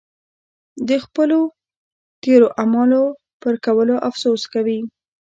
د 0.87 0.89
خپلو 1.03 1.39
تېرو 2.23 2.47
اعمالو 2.61 3.03
پر 3.41 3.53
کولو 3.65 3.95
افسوس 4.09 4.41
کوي. 4.53 4.79